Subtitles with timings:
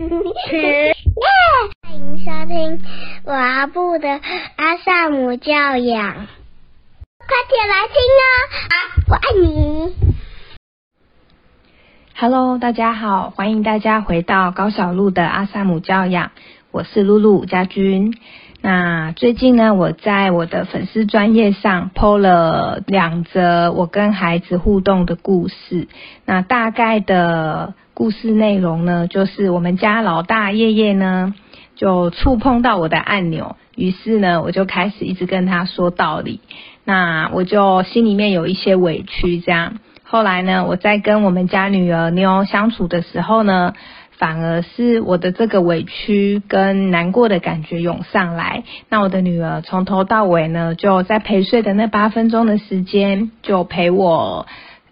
[0.00, 0.08] 欢
[1.94, 2.80] 迎收听
[3.22, 4.08] 我阿布的
[4.56, 8.24] 阿萨姆教养，快点来听哦！
[8.70, 8.74] 啊，
[9.10, 9.94] 我爱你。
[12.16, 16.30] Hello，大家好，欢迎大家回到高小璐的阿萨姆教养，
[16.70, 18.14] 我是露露家君。
[18.62, 25.88] 那最近呢，我在我的粉丝专业上 PO 了两则我跟孩子互动的故事。
[26.24, 31.34] 那大概的故事内容呢，就是我们家老大夜夜呢，
[31.76, 36.40] 就触碰到我的按钮，于是呢，我就开始一直跟他说道理。
[36.82, 39.74] 那我就心里面有一些委屈，这样。
[40.02, 43.74] 后来呢，我在跟我们家女儿妞相处的时候呢。
[44.20, 54.46] 反而是我的这个委屈跟难过的感觉涌上来，那我的女儿从头到尾呢，就在陪睡的那八分钟的时间，就陪我，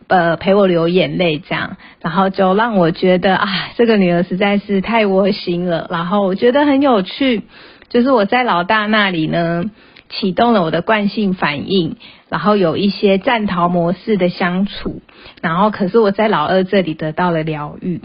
[0.09, 7.43] 呃，陪我流眼泪这样，然后就让我觉得啊，这个女儿实在是太窝心了，然后我觉得很有趣，
[7.91, 9.65] 就是我在老大那里呢，
[10.09, 11.97] 启动了我的惯性反应，
[12.31, 15.03] 然后有一些战逃模式的相处，
[15.43, 18.01] 然后可是我在老二这里得到了疗愈。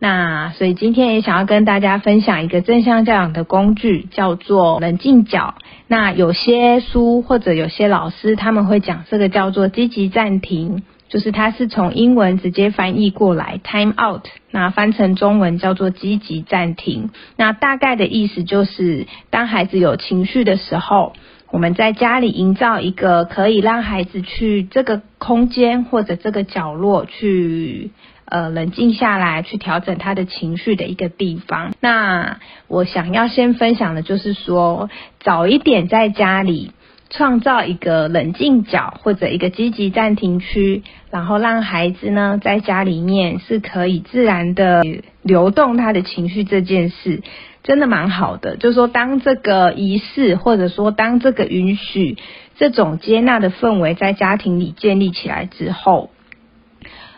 [0.00, 5.54] 那所以今天也想要跟大家分享一个正向教养的工具，叫做冷静角。
[5.88, 17.10] 那有些书或者有些老师他们会讲这个叫做积极暂停，就是它是从英文直接翻译过来 time out，那翻成中文叫做积极暂停。
[17.36, 21.14] 那大概的意思就是，当孩子有情绪的时候，
[21.50, 27.90] 我们在家里营造一个可以让孩子去这个空间或者这个角落去。
[28.30, 31.72] 呃，冷静下来去调整他的情绪的一个地方。
[31.80, 36.72] 那我想要先分享的就是说，早一点在家里
[37.10, 44.82] 创造一个冷静角或者一个积极暂停区，然后让孩子呢在家里面是可以自然的
[45.22, 47.22] 流动他的情绪这件事，
[47.62, 48.56] 真的蛮好的。
[48.56, 52.18] 就是说，当这个仪式或者说当这个允许
[52.56, 56.10] 这种接纳的氛围在家庭里建立起来之后。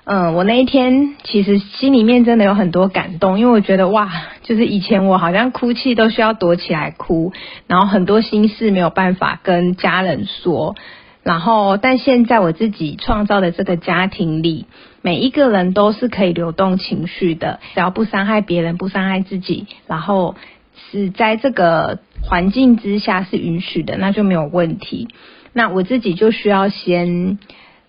[0.05, 4.11] 嗯，我那一天其实心里面真的有很多感动，因为我觉得哇，
[4.43, 7.33] 就是以前我好像哭泣都需要躲起来哭，
[7.67, 10.75] 然后很多心事没有办法跟家人说，
[11.23, 14.67] 然后但现在我自己创造的这个家庭里，
[15.03, 20.35] 每一个人都是可以流动情绪的，只要不伤害别人，不伤害自己，然后
[20.91, 25.09] 是在这个环境之下是允许的，那就没有问题。
[25.53, 27.39] 那我自己就需要先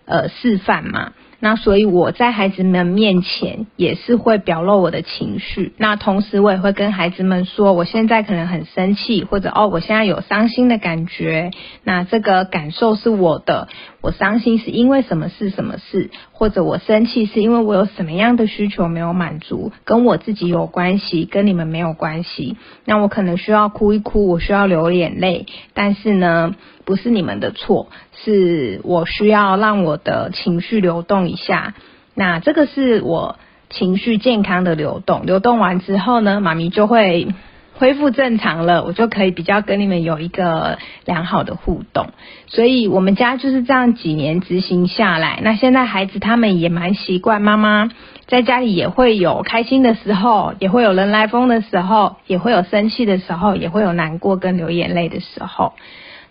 [0.04, 1.12] 呃示范嘛。
[1.44, 11.50] 那所以我在孩子们面前也是会表露我的情绪，那同时我也会跟孩子们说，我现在可能很生气，或者哦，我现在有伤心的感觉，
[11.82, 13.66] 那这个感受是我的，
[14.02, 22.56] 我伤心是因为什么事什么事，或者我生气是因为我有什么样的需求没有满足，跟我自己有关系，跟你们没有关系。
[22.84, 26.56] 那我可能需要哭一哭，我需要流眼泪，但是呢。
[26.84, 31.74] 不是你们的错，是我需要让我的情绪流动一下。
[32.16, 33.36] 那这个是我
[33.70, 37.28] 情绪健康的流动，流动完之后呢，妈咪就会
[37.74, 42.08] 恢复正常了，我就可以比较跟你们有一个良好的互动。
[42.46, 45.40] 所以我们家就是这样几年执行下来。
[45.42, 47.90] 那现在孩子他们也蛮习惯，妈妈
[48.26, 55.72] 在家里也会有开心的时候，也会有人来疯的时候，也会有生气的时候，也会有难过跟流眼泪的时候。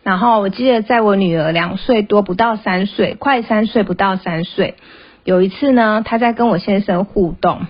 [0.04, 4.76] 然后我记得在我女儿两岁多不到三岁，快三岁不到三岁，
[5.24, 7.68] 有一次呢，她在跟我先生互动，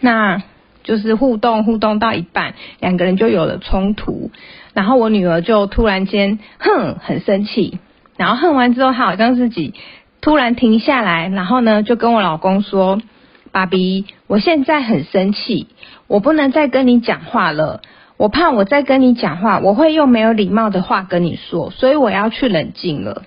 [0.00, 0.42] 那
[0.84, 4.30] 就是互动互动到一半，两个人就有了冲突，
[4.72, 7.80] 然后我女儿就突然间哼很生气，
[8.16, 9.74] 然后哼完之后，她好像自己
[10.20, 13.02] 突然停下来，然后呢就跟我老公说
[13.50, 15.66] ：“爸比，我现在很生气，
[16.06, 17.80] 我不能再跟你讲话了。”
[18.16, 23.22] 我怕我再跟你讲话，我会用没有礼貌的话跟你说，所以我要去冷静了。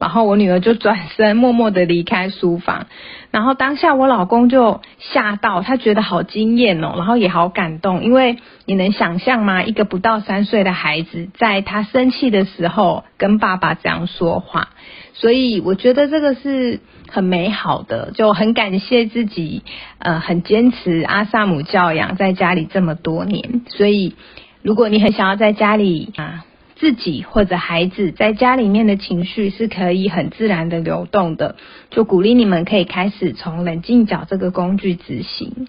[0.00, 2.86] 然后我女儿就转身默默的离开书房，
[3.30, 9.62] 然后当下我老公就吓到，他觉得好惊艳哦，然后也好感动，因为你能想象吗？
[9.62, 14.68] 一个不到三岁的孩子，在他生气的时候跟爸爸这样说话。
[15.14, 16.78] 所以我觉得这个是
[17.10, 19.64] 很美好的，就很感谢自己，
[19.98, 23.62] 呃，很坚持阿萨姆教养在家里这么多年。
[23.66, 24.14] 所以，
[24.62, 26.44] 如果你很想要在家里啊，
[26.78, 31.56] 自己或者孩子在家里面的情绪是可以很自然的流动的，
[31.90, 35.68] 就鼓励你们可以开始从冷静角这个工具执行。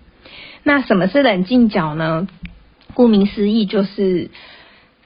[0.64, 2.28] 那什么是冷静角呢？
[2.94, 4.30] 顾名思义就是。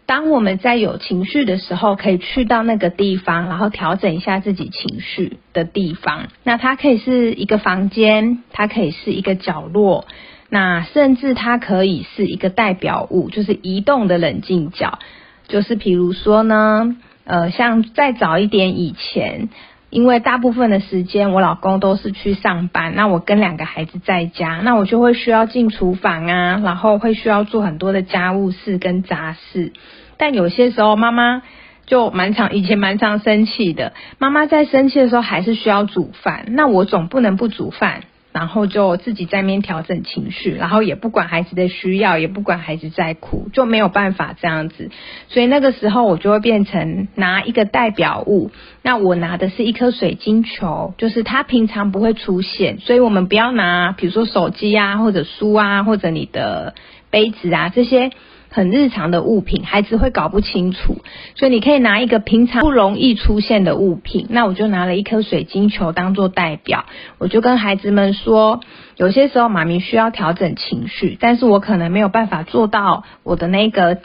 [0.05, 6.27] 当我们在有情绪的时候，可以去到那个地方，然后调整一下自己情绪的地方。
[6.43, 10.05] 那它可以是一个房间，它可以是一个角落。
[10.49, 14.99] 那甚至它可以是一个代表物，就是移动的冷静角。
[15.47, 16.95] 就是比如说呢，
[17.25, 19.49] 呃，像再早一点以前。
[19.89, 29.71] 因为大部分的时间我老公都是去上班，那我跟两个孩子在家，那我就会需要进厨房啊，然后会需要做很多的家务事跟杂事。
[30.17, 31.43] 但有些时候妈妈
[31.85, 33.93] 就蛮常，以前蛮常生气的。
[34.17, 38.01] 妈妈在生气的时候还是需要煮饭，那我总不能不煮饭。
[38.33, 44.89] 然后就自己在面调整情绪，然后也不管孩子的需要，也不管孩子在哭，就没有办法这样子。
[45.29, 48.51] 所以那个时候我就会变成拿一个代表物，
[48.81, 56.73] 那我拿的是一颗水晶球，就是它平常不会出现，所以我们不要拿，比如说手机啊，或者书啊，或者你的
[57.11, 58.11] 杯子啊这些。
[58.53, 60.97] 很日常的物品，孩子会搞不清楚，
[61.33, 66.85] 所以你可以拿一个平常不容易出现的物品，那我就拿了一颗水晶球当做代表，
[67.17, 68.59] 我就跟孩子们说，
[68.95, 73.97] 有些时候妈咪需要调整情绪，但是我可能没有办法做到我的那个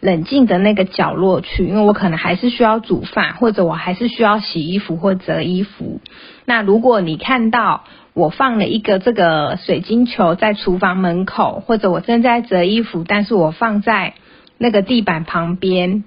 [0.00, 6.02] 冷静的那个角落去，因为我可能还是需要煮饭，或者我还是需要洗衣服或折衣服。
[6.46, 7.84] 那如果你看到。
[8.16, 14.14] 我放了一个这个水晶球在厨房门口，或者我正在折衣服，但是我放在
[14.56, 16.02] 那个地板旁边，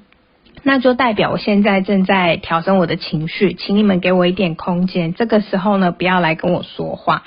[0.64, 5.14] 那就代表我现在正在调整我的情绪，请你们给我一点空间。
[5.14, 7.26] 这个时候呢，不要来跟我说话。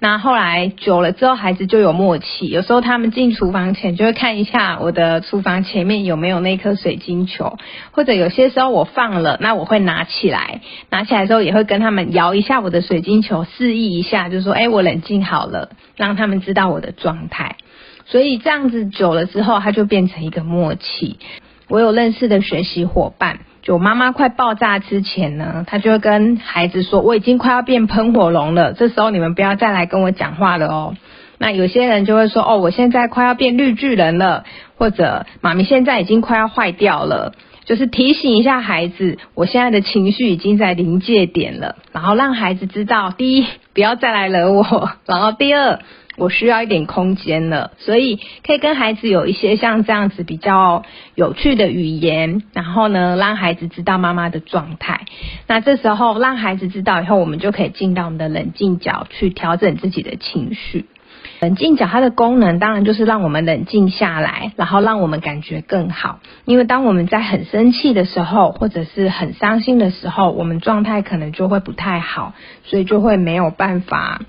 [0.00, 2.46] 那后来久了之后，孩子就有默契。
[2.48, 7.56] 有时候他们进厨房前就会看一下我的厨房前面有没有那颗水晶球，
[7.92, 10.60] 或者有些时候我放了，那我会拿起来，
[10.90, 17.56] 拿起来之后也会跟他们摇一下我的水晶球，示意一下，就说：“哎，我冷静好了，让他们知道我的状态。”
[18.04, 21.18] 所以这样子久了之后，它就变成一个默契。
[21.68, 23.38] 我有认识的学习伙伴。
[23.64, 30.94] 就妈妈快爆炸之前呢，他就会跟孩子说：“我已经快要变喷火龙了，这时候你们不要再来跟我讲话了哦。”
[31.38, 34.44] 那有些人就会说：“哦，我现在快要变绿巨人了，
[34.76, 37.32] 或者妈咪现在已经快要坏掉了。”
[37.64, 45.80] 就是提醒一下孩子，我现在的情绪已经在临界点了，然后让孩子知道：第一，不要再来惹我；然后第二。
[46.16, 50.84] 我需要一点空间了，所以可以跟孩子有一些像这样子比较
[51.14, 55.06] 有趣的语言，然后呢，让孩子知道妈妈的状态。
[55.46, 60.86] 那这时候让孩子知道以后，我们就可以进到我们的冷静角去调整自己的情绪。
[61.40, 66.20] 冷静角它的功能当然就是让我们冷静下来，然后让我们感觉更好。
[66.44, 74.22] 因为当我们在很生气的时候，或者是很伤心的时候，我们状态可能就会不太好，所以就会没有办法。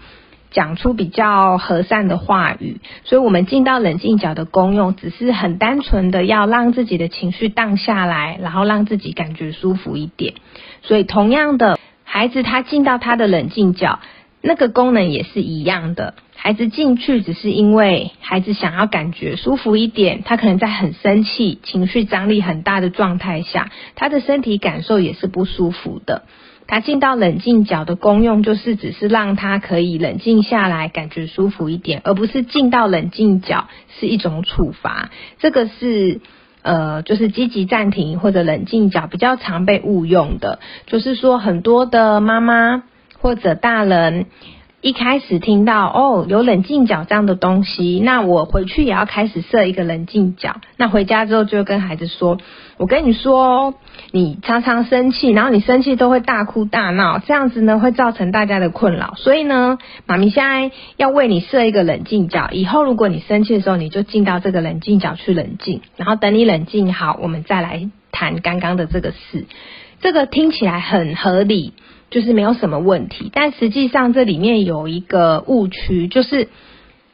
[0.56, 10.36] 讲出比较和善的话语，所以我们进到冷静角的功用，只是很单纯的要让自己的情绪荡下来，然后让自己感觉舒服一点。
[10.82, 14.00] 所以同样的，孩子他进到他的冷静角，
[14.42, 16.14] 那个功能也是一样的。
[16.46, 26.22] 孩子进去只是因为孩子想要感觉舒服一点，他可能在很生气、情绪张力很大的状态下，他的身体感受也是不舒服的。
[26.68, 33.68] 他进到冷静角的功用，就是只是让他可以冷静下来，感觉舒服一点，而不是进到冷静角
[34.00, 35.10] 是一种处罚。
[35.40, 36.22] 这个是
[36.62, 42.84] 呃，就是积极暂停或者冷静角比较常被误用的，就是说很多的妈妈
[43.20, 44.28] 或者大人。
[44.86, 50.58] 一开始听到哦有冷静角这样的东西，那我回去也要开始设一个冷静角。
[50.78, 52.38] 那回家之后就跟孩子说
[52.78, 53.74] ：“我跟你说，
[54.12, 59.16] 你常常生气，然后你生气都会大哭大闹，这样子呢会造成大家的困扰。
[59.18, 62.50] 所以呢，妈咪现在要为你设一个冷静角。
[62.52, 69.48] 以后如果你生气的时候，你就进到这个冷静角去冷静，然后等你冷静好，我们再来谈刚刚的这个事。
[70.00, 71.74] 这个听起来很合理。”
[72.10, 76.50] 就是没有什么问题，但实际上这里面有一个误区，就是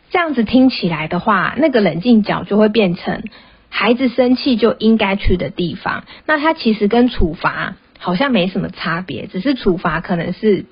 [0.10, 3.24] 这样子听起来的话，那个冷静角就会变成
[3.70, 6.04] 孩子生气就应该去的地方。
[6.26, 10.66] 那他其实跟处罚好像没什么差别，只是处罚可能是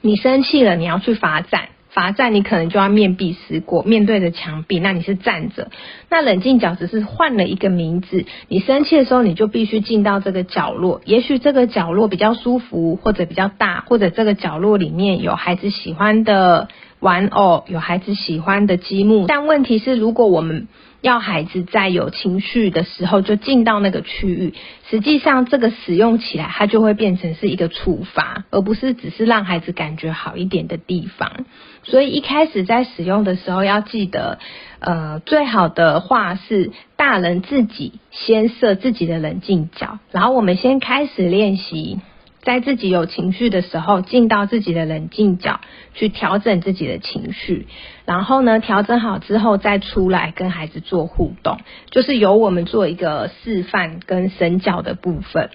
[0.00, 1.68] 你生气了，你要去罚站。
[1.90, 5.70] 罚站，你可能就要面壁思过，面对着墙壁，那你是站着。
[6.10, 8.24] 那冷静角只是换了一个名字。
[8.48, 11.00] 你生气的时候，你就必须进到这个角落。
[11.04, 16.68] 也许这个角落比较舒服，或者比较大，或者这个角落里面有孩子喜欢的
[17.00, 19.26] 玩偶，有孩子喜欢的积木。
[19.26, 20.68] 但问题是，如果我们
[21.00, 24.54] 要孩子在有情绪的时候就进到那个区域，
[24.90, 31.44] 实际上这个使用起来，它就会变成是一个处罚，而不是只是让孩子感觉好一点的地方。
[31.84, 34.38] 所以一开始在使用的时候，要记得，
[34.80, 42.00] 呃，最好的话是大人自己先设自己的冷静角，然后我们先开始练习。
[42.48, 45.60] 在自己有情绪的时候，进到自己的冷静角
[45.92, 47.66] 去调整自己的情绪，
[48.06, 51.58] 然后呢，调整好之后再出来跟孩子做互动，
[51.90, 55.50] 就是由我们做一个示范跟身教的部分。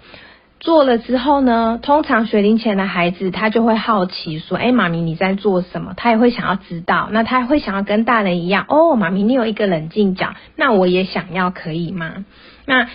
[0.59, 12.23] 做了之后呢，通常学龄前的孩子他就会好奇说：“哎，妈咪你在做什么？”他也会想要知道，那他会想要跟大人一样哦，妈咪你有一个冷静角，那我也想要，可以吗？
[12.67, 12.87] 那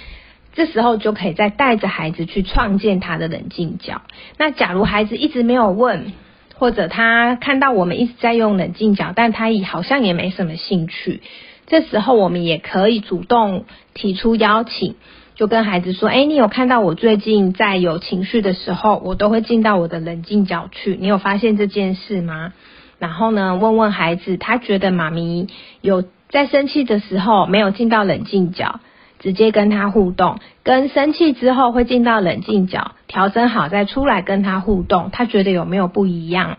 [0.59, 4.03] 这时候就可以再带着孩子去创建他的冷静角。
[4.39, 6.13] 那假如孩子一直没有问，
[6.57, 11.23] 或者他看到我们一直在用冷静角，但他也好像也没什么兴趣，
[11.69, 14.97] 这时候我们也可以主动提出邀请。
[15.37, 20.99] 就跟孩子说：“哎，你有看到我最近在有情绪的时候，我都会进到我的冷静角去。
[21.01, 22.53] 你有发现这件事吗？
[22.99, 25.47] 然后呢，问问孩子，他觉得妈咪
[25.81, 28.81] 有在生气的时候没有进到冷静角，
[29.19, 36.59] 直接跟他互动，跟生气之后会进到冷静角，调整好再出来跟他互动，他觉得有没有不一样？”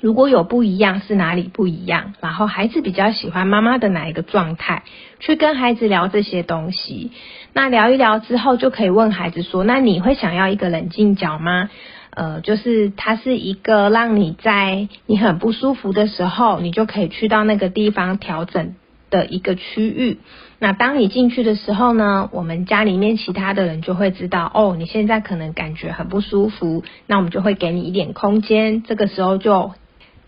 [0.00, 2.14] 如果有不一样，是哪里不一样？
[2.20, 4.84] 然后孩子比较喜欢妈妈的哪一个状态？
[5.18, 7.10] 去跟孩子聊这些东西。
[7.52, 11.68] 那聊一聊之后，就可以问孩子说：“那你会想要一个冷静角吗？”
[12.14, 18.76] 呃，就是它是一个让你在你很不舒服的时候，你就可以去到那个地方调整
[19.10, 20.18] 的一个区域。
[20.58, 28.82] 那当你进去的时候呢，我们家里面其他的人就会知道哦，你现在可能感觉很不舒服，那我们就会给你一点空间。
[28.82, 29.72] 这个时候就。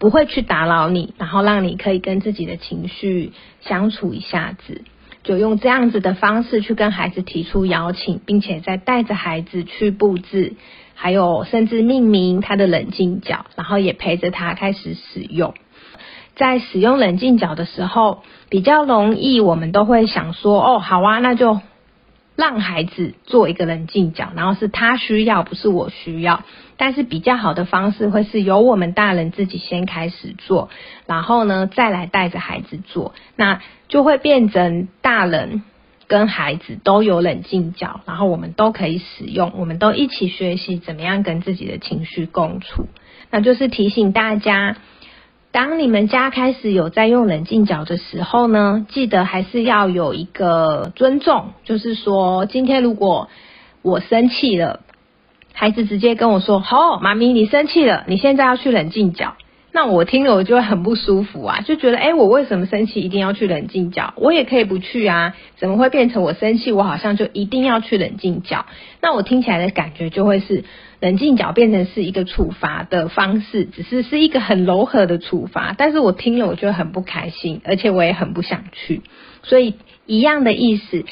[0.01, 4.81] 不会去打扰你，然后让你可以跟自己的情绪相处一下子，
[5.25, 10.55] 就用这样子的方式去跟孩子提出邀请，并且再带着孩子去布置，
[10.95, 15.53] 还有甚至命名他的冷静角，然后也陪着他开始使用。
[16.41, 21.61] 在使用冷静角的时候，比较容易，我们都会想说，哦，好啊，那就。
[22.37, 26.43] 让孩子做一个冷静角，然后是他需要，不是我需要。
[26.79, 30.71] 但是比较好的方式会是由我们大人自己先开始做，
[31.07, 35.63] 然后呢再来带着孩子做，那就会变成大人
[36.07, 42.87] 跟孩子都有冷静角，然后我们都可以使用，我们都一起学习怎么样跟自己的情绪共处。
[43.31, 44.79] 那就是提醒大家。
[45.53, 53.29] 当你们家开始有在用冷静角的时候呢，记得还是要有一个尊重，就是说，今天如果
[53.83, 54.81] 我生气了，
[55.53, 59.35] 孩子直接跟我说：“好，妈咪，你生气了，你现在要去冷静角。”
[59.73, 64.15] 那我听了我就很不舒服啊，就觉得，哎，我为什么生气一定要去冷静角？
[64.17, 68.67] 我也可以不去啊，怎么会变成我生气，我好像就一定要去冷静角？
[69.01, 70.65] 那我听起来的感觉就会是。
[71.01, 79.01] 冷静角变成是一个处罚的方式，只是是一个很柔和的处罚，但是我听了我就很不开心，而且我也很不想去。
[79.43, 81.07] 所以一样的意思，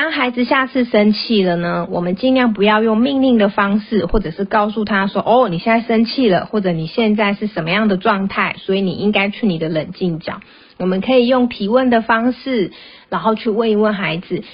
[0.00, 10.38] 当孩子下次生气了呢，我们尽量不要用命令的方式，或者是告诉他说：“哦，你现在生气了，或者你现在是什么样的状态，所以你应该去你的冷静角。”
[10.78, 12.70] 我们可以用提问的方式，
[13.08, 14.44] 然后去问一问孩子。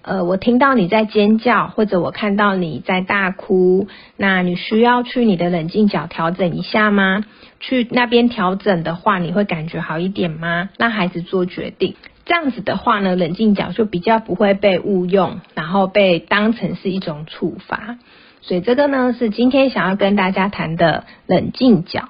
[0.00, 7.24] 呃，我听到你在尖叫，或者我看到你在大哭，那你需要去你的冷静角调整一下吗？
[7.60, 10.70] 去那边调整的话，你会感觉好一点吗？
[10.78, 11.94] 让孩子做决定，
[12.24, 17.98] 这样子的话呢，冷静角就比较不会被误用，然后被当成是一种处罚。
[18.40, 22.08] 所以这个呢，是今天想要跟大家谈的冷静角。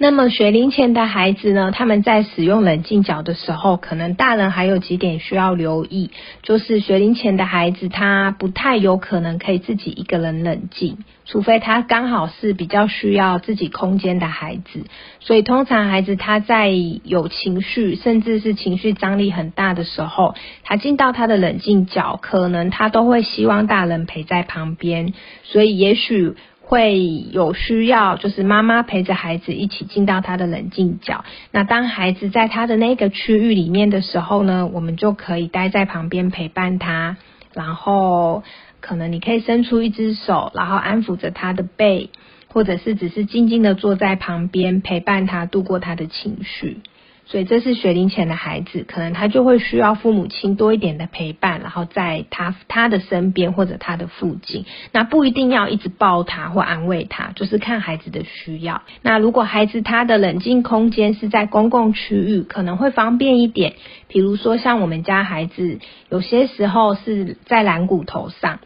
[0.00, 6.12] 那么学龄前的孩子呢，他们在使用冷静角的时候，可能大人还有几点需要留意，
[6.42, 14.84] 就是学龄前的孩子他不太有可能可以自己一个人冷静，除非他刚好是比较需要自己空间的孩子。
[15.18, 16.70] 所以通常孩子他在
[17.02, 25.12] 有情绪，甚至是情绪张力很大的时候，他进到他的冷静角，可能他都会希望大人陪在旁边。
[25.42, 26.36] 所以也许。
[26.68, 31.24] 会有需要，就是妈妈陪着孩子一起进到他的冷静角。
[31.50, 37.16] 那当孩子在他的那个区域里面的时候呢，我们就可以待在旁边陪伴他。
[37.54, 38.44] 然后
[38.80, 42.10] 可能你可以伸出一只手，然后安抚着他的背，
[42.52, 46.82] 或者是只是静静的坐在旁边陪伴他度过他的情绪。
[47.30, 54.64] 所以这是学龄前的孩子，可能他就会需要父母亲多一点的陪伴，然后在他他的身边或者他的附近。
[54.92, 58.80] 那不一定要一直抱他或安慰他，就是看孩子的需要。
[59.02, 63.74] 那如果孩子他的冷静空间是在公共区域，可能会方便一点。
[64.08, 68.58] 比如说像我们家孩子，有些时候是在蓝骨头上。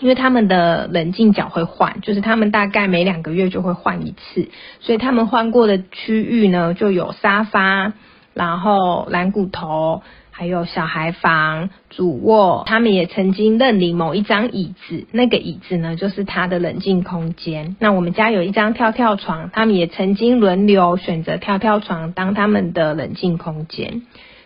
[0.00, 4.48] 因为他们的冷静角会换，就是他们大概每两个月就会换一次，
[4.80, 7.92] 所以他们换过的区域呢，就有沙发，
[8.34, 10.02] 然后蓝骨头。
[10.32, 17.76] 还有小孩房、主卧，他们也曾经认领某一张椅子，那个椅子呢，就是他的冷静空间。
[17.78, 24.00] 那我们家有一张跳跳床，他们也曾经轮流选择跳跳床当他们的冷静空间。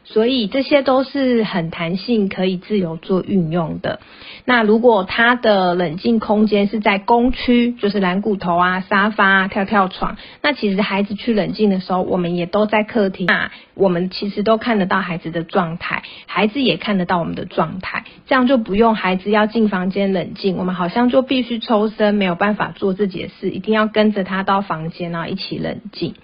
[0.04, 4.00] 所以这些都是很弹性，可以自由做运用的。
[4.44, 26.14] 那如果他的冷静空间是在公区，就是蓝骨头啊、沙发、跳跳床，那其实孩子去冷静的时候，我们也都在客厅啊，我们其实都看得到孩子的状态，孩子也看得到我们的状态，这样就不用孩子要进房间冷静，我们好像就必须抽身，没有办法做自己的事，一定要跟着他到房间然后一起冷静。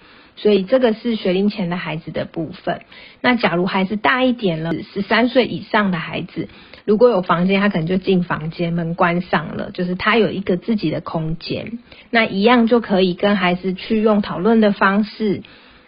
[0.41, 2.81] 所以这个是学龄前的孩子的部分。
[3.21, 6.49] 那假如孩子大一点了，十三岁以上的孩子，
[6.83, 11.77] 如果有房间，他可能就进房间，门关上了，就是他有一个自己的空间。
[12.09, 15.43] 那一样就可以跟孩子去用讨论的方式，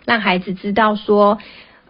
[0.05, 1.39] 让孩子知道说。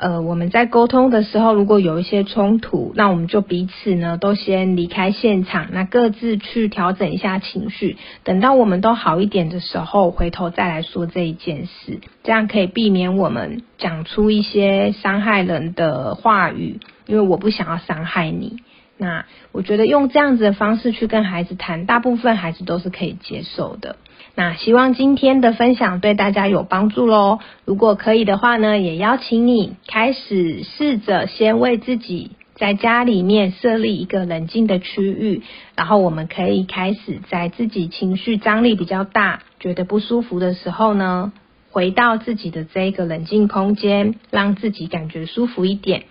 [0.04, 7.96] 呃，我们在沟通的时候，如果有一些冲突，那我们就彼此呢都先离开现场，那各自去调整一下情绪，
[8.26, 18.58] 等到我们都好一点的时候，回头再来说这一件事，这样可以避免我们讲出一些伤害人的话语，因为我不想要伤害你。
[18.98, 23.96] 那我觉得用这样子的方式去跟孩子谈，大部分孩子都是可以接受的。
[24.36, 27.38] 那希望今天的分享对大家有帮助喽。
[27.66, 35.44] 如果可以的话呢，也邀请你开始试着先为自己在家里面设立一个冷静的区域，
[35.76, 41.32] 然后我们可以开始在自己情绪张力比较大、觉得不舒服的时候呢，
[41.70, 46.06] 回到自己的这个冷静空间，让自己感觉舒服一点。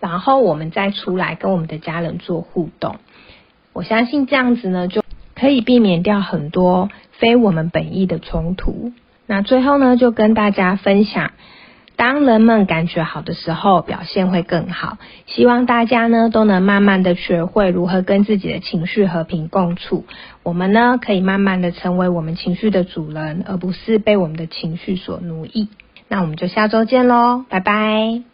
[0.00, 2.96] 然后我们再出来跟我们的家人做互动，
[3.74, 5.02] 我相信这样子呢，就
[5.34, 8.92] 可以避免掉很多非我们本意的冲突。
[9.26, 11.30] 那最后呢，就跟大家分享，
[11.96, 14.98] 当人们感觉好的时候，表现会更好。
[15.26, 20.04] 希望大家呢都能慢慢的学会如何跟自己的情绪和平共处。
[20.42, 25.68] 我们呢可以慢慢的成为我们情绪的主人，而不是被我们的情绪所奴役。
[26.08, 28.33] 那我们就下周见喽，拜拜。